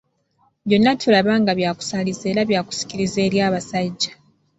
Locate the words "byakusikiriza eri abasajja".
2.49-4.11